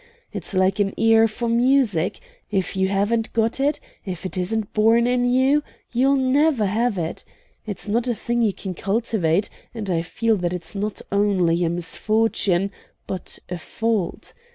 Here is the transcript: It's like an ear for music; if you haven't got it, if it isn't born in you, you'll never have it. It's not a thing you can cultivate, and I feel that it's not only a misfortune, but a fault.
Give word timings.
It's 0.33 0.55
like 0.55 0.79
an 0.79 0.95
ear 0.97 1.27
for 1.27 1.47
music; 1.47 2.19
if 2.49 2.75
you 2.75 2.87
haven't 2.87 3.31
got 3.33 3.59
it, 3.59 3.79
if 4.03 4.25
it 4.25 4.35
isn't 4.35 4.73
born 4.73 5.05
in 5.05 5.29
you, 5.29 5.61
you'll 5.91 6.15
never 6.15 6.65
have 6.65 6.97
it. 6.97 7.23
It's 7.67 7.87
not 7.87 8.07
a 8.07 8.15
thing 8.15 8.41
you 8.41 8.51
can 8.51 8.73
cultivate, 8.73 9.51
and 9.75 9.91
I 9.91 10.01
feel 10.01 10.37
that 10.37 10.53
it's 10.53 10.73
not 10.73 11.03
only 11.11 11.63
a 11.63 11.69
misfortune, 11.69 12.71
but 13.05 13.37
a 13.47 13.59
fault. 13.59 14.33